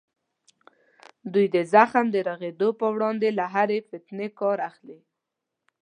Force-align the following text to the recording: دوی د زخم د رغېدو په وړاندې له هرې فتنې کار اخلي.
دوی 1.33 1.45
د 1.55 1.57
زخم 1.73 2.05
د 2.11 2.15
رغېدو 2.29 2.69
په 2.79 2.87
وړاندې 2.95 3.29
له 3.39 3.45
هرې 3.53 3.79
فتنې 3.89 4.27
کار 4.39 4.57
اخلي. 4.69 4.99